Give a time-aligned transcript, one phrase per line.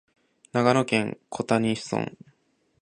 [0.51, 2.11] 長野県小谷村